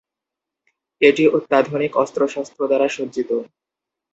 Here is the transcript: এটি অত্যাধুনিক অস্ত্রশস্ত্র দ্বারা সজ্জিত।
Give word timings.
এটি 1.01 1.23
অত্যাধুনিক 1.29 1.91
অস্ত্রশস্ত্র 2.03 2.59
দ্বারা 2.67 2.87
সজ্জিত। 2.89 3.29